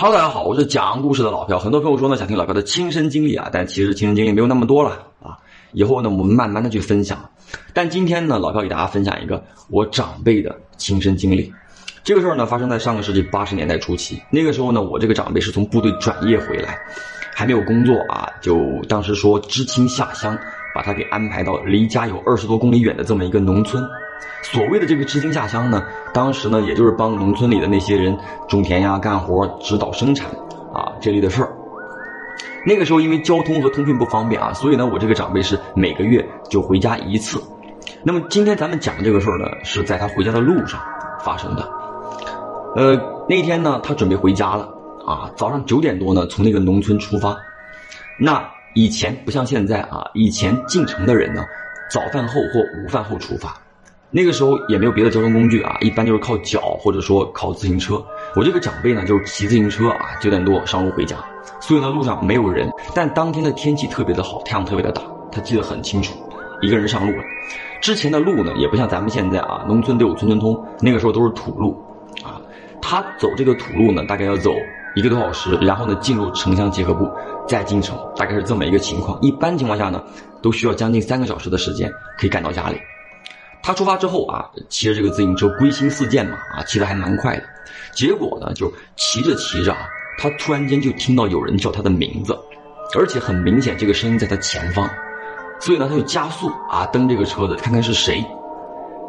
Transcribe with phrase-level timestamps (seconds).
[0.00, 1.58] 哈喽，大家好，我是讲故事的老朴。
[1.58, 4.90] 很多朋友说呢，想听老朴的亲身经历啊，但其实亲身经历没有那么多了
[5.20, 5.36] 啊。
[5.72, 7.18] 以后呢，我们慢慢的去分享。
[7.74, 11.52] 但今天呢，老朴给大家分享一个我长辈的亲身经历。
[12.04, 14.22] 这个事儿呢，发生在上个世纪八十年代初期。
[14.30, 16.78] 那个时候呢，我这个长辈是从部队转业回来，
[17.34, 18.56] 还没有工作啊，就
[18.88, 20.38] 当时说知青下乡，
[20.72, 23.82] 把他给安排到离家有二十多公里远的这么一个农村。
[24.42, 25.82] 所谓的这个知青下乡呢，
[26.14, 28.16] 当时呢，也就是帮农村里的那些人
[28.48, 30.30] 种田呀、干活、指导生产
[30.72, 31.52] 啊这类的事儿。
[32.66, 37.42] 那个时候因为交通和通讯不方便啊，所以呢，我这个长辈是每个月就回家一次。
[38.02, 40.80] 那么今天咱们讲的这个事儿呢，是在他回家的路上
[41.20, 41.62] 发生的。
[42.76, 42.96] 呃，
[43.28, 44.68] 那天呢，他准备回家了
[45.06, 47.36] 啊，早上九点多呢，从那个农村出发。
[48.18, 51.44] 那以前不像现在啊，以前进城的人呢，
[51.90, 53.54] 早饭后或午饭后出发。
[54.10, 58.02] 那个时候也没有别的交通工具啊，一般就是靠脚或者说靠自行车。
[58.34, 61.16] 我这个长辈呢，就是骑自行车啊，九点多上路回家，
[61.60, 62.70] 所以呢路上没有人。
[62.94, 66.14] 但当天的天气特别的好，太阳特别的大，他记得很清楚，
[66.62, 67.22] 一个人上路了。
[67.82, 71.76] 之前的路呢，也不像咱们现在啊，农村都有村村通，那个时候都是土路，
[72.24, 72.40] 啊，
[72.80, 74.54] 他走这个土路呢，大概要走
[74.96, 77.06] 一个多小时，然后呢进入城乡结合部，
[77.46, 79.20] 再进城，大概是这么一个情况。
[79.20, 80.02] 一般情况下呢，
[80.40, 82.78] 都需要将近三个小时的时间可以赶到家里。
[83.62, 87.42] 他出发之后啊，骑着这个自行车归心似箭嘛，啊，骑得还蛮快的。
[87.92, 89.86] 结果呢，就骑着骑着啊，
[90.18, 92.38] 他突然间就听到有人叫他的名字，
[92.96, 94.88] 而且很明显这个声音在他前方，
[95.60, 98.24] 所以呢，他就加速啊，蹬这个车子看看是谁。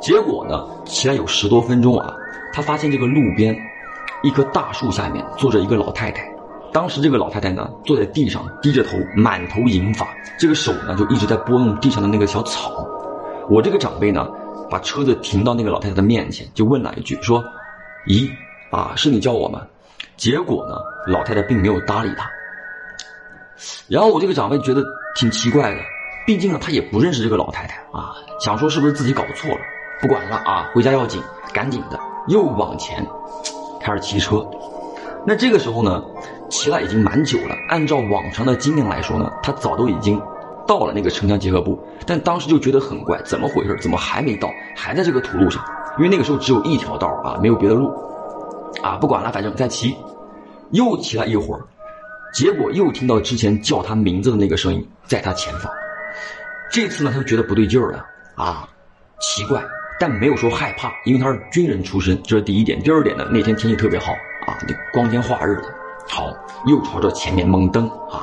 [0.00, 2.14] 结果呢，骑了有十多分钟啊，
[2.52, 3.56] 他发现这个路边
[4.22, 6.28] 一棵大树下面坐着一个老太太。
[6.72, 12.86] 当时这个老太太呢，坐在地上低着头，满头银发，这个手呢就一直在拨弄地上的那个小草。
[13.50, 14.28] 我这个长辈呢，
[14.70, 17.42] 把车子停到那个老太太的面前，就问了一句，说
[18.06, 18.30] ：“咦，
[18.70, 19.62] 啊，是你叫我吗？”
[20.16, 22.28] 结果呢，老太太并没有搭理他。
[23.88, 25.80] 然后我这个长辈觉得挺奇怪的，
[26.26, 29.60] 毕竟呢，他也不认识这个老太太啊，想说是不是自己搞错了，
[30.02, 31.22] 不管了啊，回家要紧，
[31.54, 33.06] 赶紧的又往前
[33.80, 34.46] 开始骑车。
[35.26, 36.04] 那这个时候呢，
[36.50, 40.20] 骑了已经蛮久了，按照往常的经验来说呢，他早都已经。
[40.68, 43.76] 到了那个城乡结合部，但当时就觉得很怪，怎么回事？
[43.80, 44.50] 怎么还没到？
[44.76, 45.64] 还在这个土路上？
[45.96, 47.90] 因为那个时候只有一条道啊，没有别的路，
[48.82, 49.96] 啊，不管了，反正再骑，
[50.70, 51.64] 又骑了一会儿，
[52.34, 55.72] 结果又听到之前叫他名字的那个声音在他前方。
[56.70, 58.04] 这次呢，他就觉得不对劲儿了
[58.36, 58.68] 啊，
[59.20, 59.64] 奇怪，
[59.98, 62.78] 但没有说害怕，因为他是军人出身，这是第一点。
[62.82, 64.12] 第二点呢，那天天气特别好
[64.46, 64.52] 啊，
[64.92, 65.64] 光天化日的，
[66.06, 66.30] 好，
[66.66, 68.22] 又朝着前面猛蹬啊，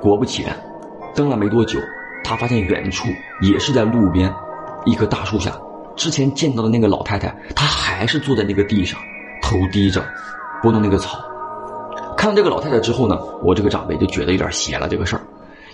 [0.00, 0.56] 果不其然。
[1.16, 1.80] 蹬了没多久，
[2.22, 3.08] 他发现远处
[3.40, 4.32] 也是在路边
[4.84, 5.58] 一棵大树下，
[5.96, 9.00] 之前见到的那个老太太，她还是坐在那个地上，
[9.42, 10.04] 头低着，
[10.62, 11.18] 拨弄那个草。
[12.18, 15.22] 看到这个老太太之后呢，我这个长辈就觉得有点邪了这个事儿，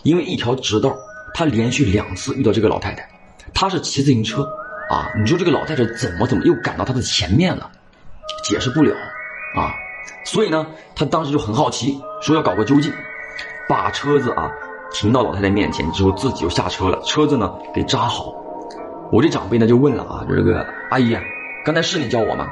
[0.05, 0.95] 因为一条直道，
[1.35, 3.09] 他连续两次遇到这个老太太，
[3.53, 4.43] 他是骑自行车，
[4.91, 7.69] 啊，你说这个老太太怎么怎么又赶到他的前面了？
[8.45, 8.95] 解释不了，
[9.57, 9.75] 啊，
[10.25, 12.93] 所以呢，他当时就很好奇，说要搞个究竟，
[13.69, 14.51] 把车子啊。
[14.93, 18.35] 停到老太太面前之后，自己就下车了，车子呢给扎好。
[19.11, 21.17] 我这长辈呢就问了啊，这个阿姨，
[21.65, 22.47] 刚才是你叫我吗？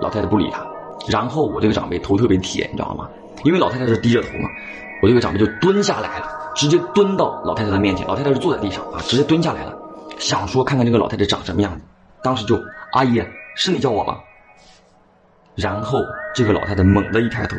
[0.00, 0.66] 老太太不理他。
[1.08, 3.08] 然后我这个长辈头特别铁，你知道吗？
[3.44, 4.48] 因为老太太是低着头嘛，
[5.02, 8.06] 我这个长辈就蹲下来了，直接蹲到老太太的面前。
[8.06, 9.76] 老太太是坐在地上啊，直接蹲下来了，
[10.18, 11.80] 想说看看这个老太太长什么样子。
[12.22, 12.60] 当时就
[12.92, 13.22] 阿姨，
[13.54, 14.18] 是你叫我吗？
[15.54, 16.00] 然后
[16.34, 17.56] 这个老太太猛地一抬头，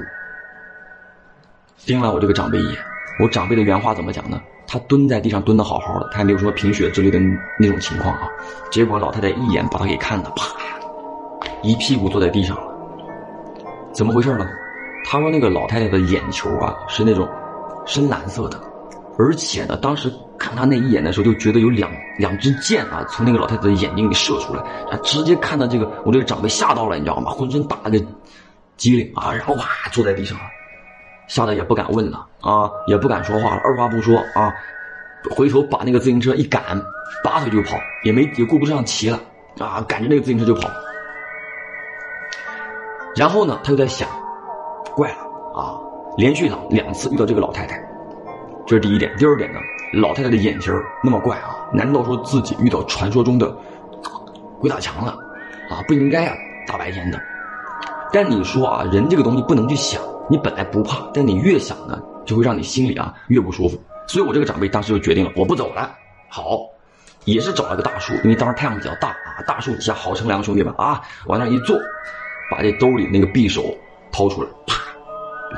[1.85, 2.77] 盯了我这个长辈一眼。
[3.19, 4.41] 我长辈的原话怎么讲呢？
[4.65, 7.19] 他蹲在地上蹲的好好的，他也没有说贫血之类的
[7.59, 8.29] 那种情况啊。
[8.71, 10.55] 结果老太太一眼把他给看的，啪，
[11.63, 12.63] 一屁股坐在地上了。
[13.91, 14.47] 怎么回事呢？
[15.05, 17.27] 他说那个老太太的眼球啊是那种
[17.85, 18.61] 深蓝色的，
[19.17, 27.31] 而且呢，当时看他那一眼的时候，就觉得有两两支箭啊从那个老太太的眼睛里射出来，他直接看到这个我这个长辈吓到了，你知道吗？
[27.31, 27.99] 浑身打了个
[28.77, 30.43] 激灵啊，然后哇坐在地上了。
[31.29, 34.53] 吓得也不敢问了啊，也不敢说话了，二话不说啊，
[35.29, 36.61] 回头把那个自行车一赶，
[37.23, 39.19] 拔腿就跑，也没也顾不上骑了
[39.59, 40.67] 啊，赶着那个自行车就跑。
[43.15, 44.09] 然后呢，他又在想，
[44.95, 45.17] 怪了
[45.53, 45.77] 啊，
[46.17, 47.79] 连续两两次遇到这个老太太，
[48.65, 49.15] 这是第一点。
[49.17, 49.59] 第二点呢，
[49.93, 50.73] 老太太的眼神
[51.03, 53.55] 那么怪啊，难道说自己遇到传说中的
[54.59, 55.11] 鬼打墙了
[55.69, 55.83] 啊？
[55.87, 56.35] 不应该啊，
[56.65, 57.19] 大白天的。
[58.11, 60.01] 但你说啊，人这个东西不能去想。
[60.29, 63.77] 你本来不怕，但你越想呢，就会让你心里啊越不舒服。
[64.07, 65.91] 所以我这个长辈当时就决定了，我不走了。
[66.29, 66.59] 好，
[67.25, 71.77] 也是找了个大树，因为当时太阳比较大啊，大树底下好乘凉，兄弟们啊，往那一坐，
[72.51, 73.63] 把这兜里那个匕首
[74.11, 74.75] 掏出来，啪，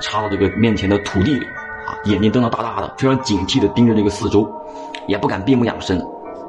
[0.01, 1.45] 插到这个面前的土地里，
[1.85, 4.49] 啊，眼睛瞪得大大的，非常警惕的盯着这个四周，
[5.07, 6.01] 也不敢闭目养神。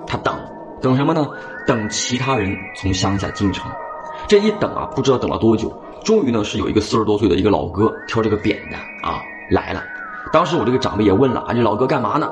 [0.06, 0.34] 他等，
[0.80, 1.26] 等什么呢？
[1.66, 3.70] 等其他人从乡下进城。
[4.26, 5.72] 这一等啊，不知道等了多久，
[6.04, 9.20] 终于呢是有一个四十多岁的一个老哥挑这个扁担啊
[9.50, 9.82] 来了。
[10.32, 12.30] 当时我这个长辈也问了啊，这老哥干嘛呢？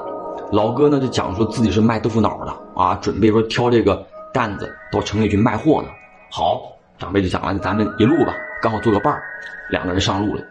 [0.53, 5.89] 老哥呢就讲说自己是卖豆腐脑的啊，准备说挑这个担子到城里去卖货呢。
[6.31, 6.63] 好，
[6.99, 9.23] 长辈就讲了，咱们一路吧，刚好做个伴儿，
[9.71, 10.43] 两个人上路了。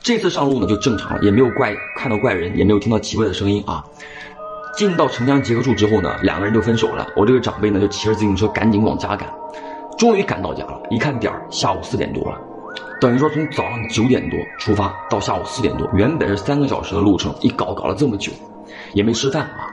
[0.00, 3.82] 这次上路呢就正常了，也没有怪看到怪人，也没有听到奇怪的声音啊。
[4.76, 7.06] 进到城乡结合处之后呢，两个人就分手了。
[7.16, 9.28] 我这个长辈呢就骑着自行车赶紧往家赶，
[9.98, 10.80] 终于赶到家了。
[10.90, 12.38] 一看点儿，下午四点多了，
[13.00, 18.32] 等于说从早上九点多出发到下午四点多，原本是三个小时的路程，一搞搞了这么久，
[18.94, 19.70] 也没吃饭啊。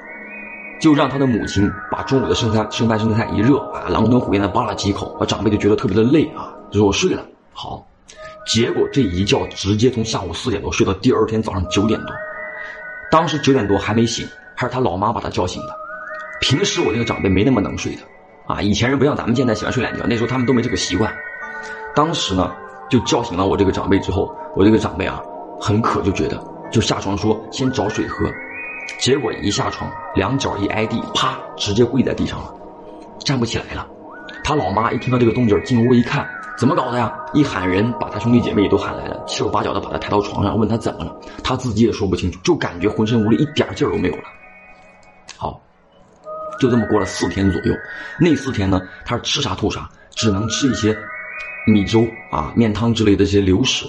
[0.79, 7.25] 就让他的母亲把中午的剩菜剩饭剩菜一热啊，狼吞虎咽的扒了几口，啊，长辈就觉得特别的累啊，就说我睡了。
[7.53, 7.87] 好，
[8.45, 12.09] 结果这一觉直接从下午四点多睡到第二天早上九点多，
[13.09, 15.69] 当时九点多还没醒，还是他老妈把他叫醒的。
[16.41, 18.01] 平时我这个长辈没那么能睡的，
[18.45, 21.11] 啊，以前人不像咱们现在喜欢睡懒觉，那时候他们都没这个习惯。
[21.95, 22.53] 当时呢，
[22.89, 25.21] 就叫醒了我这个长辈之后，我这个长辈啊
[25.59, 26.41] 很渴，就觉得
[26.71, 28.31] 就下床说先找水喝。
[28.99, 32.53] 结果一下床，两脚一挨地，啪，直接跪在地上了，
[33.19, 33.87] 站不起来了。
[34.43, 36.27] 他老妈一听到这个动静，进屋一看，
[36.57, 37.11] 怎么搞的呀？
[37.33, 41.19] 一喊人，把他兄弟姐妹也都喊来了，七手八脚的把他抬到床上，问他怎么了。
[41.43, 44.23] 他自己也说不清楚，就感觉浑身无力，一点劲儿都没有了。
[45.35, 45.59] 好，
[46.59, 47.73] 就这么过了四天左右。
[48.19, 50.95] 那四天呢，他是吃啥吐啥，只能吃一些
[51.65, 53.85] 米粥啊、面汤之类的这些流食。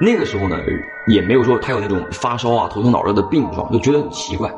[0.00, 0.58] 那个时候呢，
[1.06, 4.52] 也没有说他有那种发烧啊、头疼脑热的病状，就觉得很奇怪。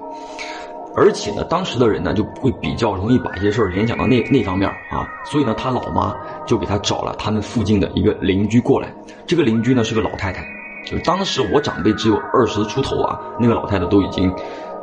[0.99, 6.17] 而且呢，当时的人呢就会比较容易把一些事儿联想到那那方面啊，所以呢，他老妈
[6.47, 8.91] 就给他找了他们附近的一个邻居过来。
[9.27, 10.43] 这个邻居呢是个老太太，
[10.87, 14.35] 就当时我长辈只有二十出头啊，那个老太太都已经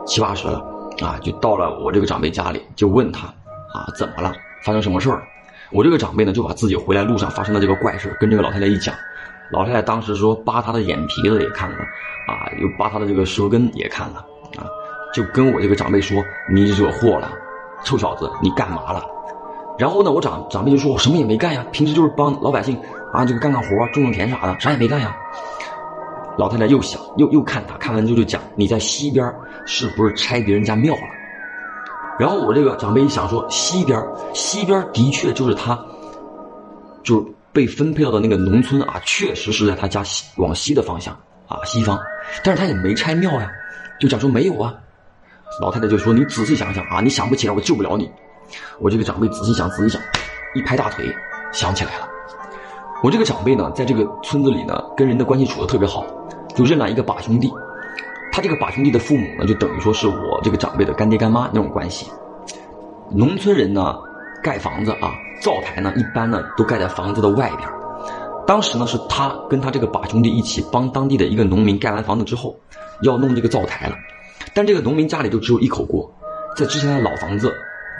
[0.05, 0.63] 七八十了
[1.01, 3.25] 啊，就到了我这个长辈家里，就问他
[3.73, 4.31] 啊怎么了，
[4.63, 5.23] 发生什么事儿了？
[5.73, 8.93] 我这个长辈呢就把自己回来路上发生的这个怪事跟这个老太太一讲。
[9.49, 11.77] 老太太当时说扒他的眼皮子也看了，
[12.27, 14.25] 啊，又扒他的这个舌根也看了，
[14.57, 14.65] 啊，
[15.13, 17.31] 就跟我这个长辈说你惹祸了，
[17.83, 19.03] 臭小子你干嘛了？
[19.77, 22.77] 然后呢，我长长辈就说我什么也没干呀，平时就是帮老百姓
[23.11, 25.15] 啊，这个干干活种种田啥的，啥也没干呀。
[26.37, 29.31] 老太太又想又又看他，看完之后就讲你在西边
[29.65, 31.01] 是不是拆别人家庙了？
[32.19, 34.01] 然后我这个长辈一想说西边
[34.33, 35.79] 西边的确就是他，
[37.03, 37.25] 就是。
[37.53, 41.13] 被分配到的那个农村啊，确实是在他家西往西的方向
[41.47, 41.99] 啊，西方，
[42.43, 43.47] 但是他也没拆庙呀，
[43.99, 44.73] 就讲说没有啊。
[45.61, 48.09] 老太太就说：“你仔细想想啊，你想不起来，我救不了你。”
[48.81, 50.01] 我这个长辈仔细想，仔细想，
[50.55, 51.05] 一拍大腿，
[51.51, 52.09] 想起来了。
[53.03, 56.03] 我这个长辈呢，在这个村子里呢，跟人的关系处的特别好，
[56.55, 57.53] 就认了一个把兄弟。
[58.33, 62.11] 他这个把兄弟的父母呢，就等于说是我这个长辈的干爹干妈那种关系。
[63.11, 63.95] 农村人呢。
[64.43, 67.65] 盖房子啊，灶台呢，一般呢都盖在房子的外边。
[68.45, 72.53] 当时呢，是他跟他这个把兄弟一起帮当地的一个农民盖完房子之后，
[73.03, 73.95] 要弄这个灶台了。
[74.53, 76.13] 但这个农民家里就只有一口锅，
[76.57, 77.55] 在之前的老房子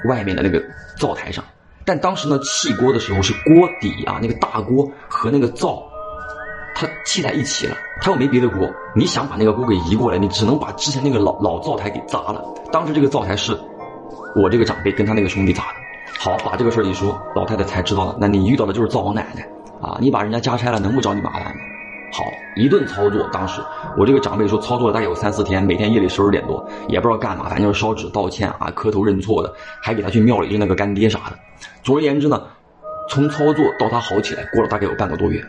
[0.09, 0.61] 外面的那个
[0.97, 1.41] 灶台上。
[1.85, 5.81] 但当时呢，砌锅的时候是锅底啊，那个大锅和那个灶，
[6.83, 7.77] 它砌在一起了。
[8.01, 12.43] 他又没别的锅，你想把那个锅给移过来，你只能把之前那个老老灶台给砸了。
[12.71, 13.57] 当时这个灶台是
[14.35, 15.75] 我这个长辈跟他那个兄弟砸的。
[16.19, 18.15] 好，把这个事儿一说，老太太才知道了。
[18.19, 19.47] 那你遇到的就是灶王奶奶
[19.81, 19.97] 啊！
[19.99, 21.61] 你把人家家拆了，能不找你麻烦吗？
[22.13, 22.23] 好，
[22.55, 23.27] 一顿操作。
[23.31, 23.61] 当时
[23.97, 31.37] 我这个长辈说，操作了大概有三四天，每天夜里十二点多，也不知道干嘛，反正就是烧纸道歉啊，磕头认错的，还给他去庙里认那个干爹啥的。
[31.83, 32.43] 总而言之呢，
[33.09, 35.43] 从操作到他好起来，过了大概有半个多月。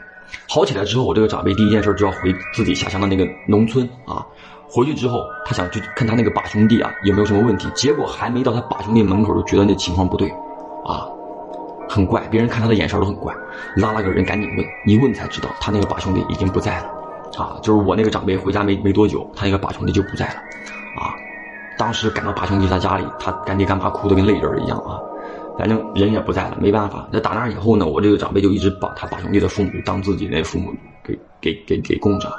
[0.48, 4.26] 好起来之后，我这个长辈第一件事就要回自己下乡的那个农村啊。
[4.66, 10.28] 回去之后，他想去看他那个把兄弟啊有没有什么问题，结果还没到他把兄弟门口，就觉得那情况不对。
[10.84, 11.06] 啊，
[11.88, 13.32] 很怪，别人看他的眼神都很怪，
[13.76, 16.88] 拉了个人赶紧问，一问才知道他那个把兄弟已经不在了，
[17.38, 20.34] 啊，就是我那个长辈回家没没多久，他那个把兄弟就不在了，
[21.00, 21.14] 啊，
[21.78, 24.98] 当时赶到把兄弟他家里，他干爹干妈哭得跟泪人一样啊，
[25.58, 30.72] 反正人也不在了，没办法，那打那以后呢，我这个长辈就一直把他把兄弟的父母当自己那父母
[31.04, 32.28] 给给给给供着。
[32.28, 32.38] 啊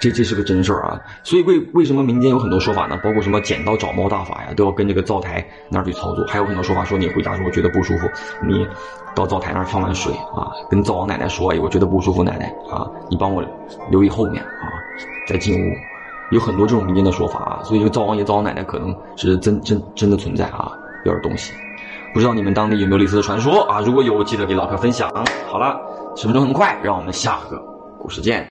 [0.00, 2.98] 这这是个真事儿啊，所以为为什么民间有很多说法呢？
[3.04, 6.26] 包括什么剪刀找猫大法呀，都要跟这个灶台那儿去操作。
[6.26, 8.08] 还有很多说法说，你回家时候觉得不舒服，
[8.44, 8.66] 你
[9.14, 13.40] 到灶台那儿放碗水啊，跟灶王奶奶说，哎，我觉得不舒服，奶奶啊，你帮我
[13.92, 14.66] 留意后面啊，
[15.28, 15.72] 再进屋。
[16.32, 20.72] 有很多这种民间的说法啊，所以这个灶王爷、灶王奶奶可能是真真真的存在啊，
[21.04, 21.52] 有点东西。
[22.12, 23.80] 不知道你们当地有没有类似的传说啊？
[23.80, 25.10] 如果有，记得给老朴分享。
[25.48, 25.80] 好了。
[26.14, 27.56] 十分钟很快，让我们下个
[27.98, 28.46] 故事见。